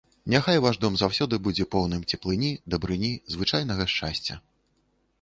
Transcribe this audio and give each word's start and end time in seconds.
Няхай 0.33 0.57
ваш 0.65 0.79
дом 0.85 0.95
заўсёды 1.01 1.39
будзе 1.49 1.67
поўным 1.77 2.01
цеплыні, 2.15 2.51
дабрыні, 2.75 3.13
звычайнага 3.37 3.83
шчасця. 3.95 4.43